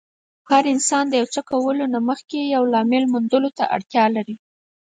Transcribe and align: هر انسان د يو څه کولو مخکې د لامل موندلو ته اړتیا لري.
هر 0.49 0.63
انسان 0.73 1.03
د 1.09 1.13
يو 1.21 1.27
څه 1.35 1.41
کولو 1.49 1.83
مخکې 2.09 2.39
د 2.43 2.53
لامل 2.73 3.03
موندلو 3.13 3.49
ته 3.57 3.63
اړتیا 3.75 4.05
لري. 4.15 4.35